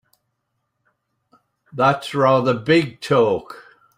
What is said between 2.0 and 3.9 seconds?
rather big talk!